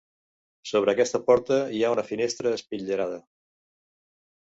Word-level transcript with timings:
Sobre 0.69 0.93
aquesta 0.97 1.21
porta 1.27 1.59
hi 1.77 1.83
ha 1.85 1.93
una 1.99 2.07
finestra 2.09 2.57
espitllerada. 2.61 3.25